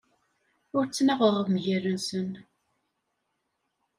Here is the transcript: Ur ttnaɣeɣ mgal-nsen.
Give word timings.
Ur 0.77 0.83
ttnaɣeɣ 0.87 1.37
mgal-nsen. 1.53 2.31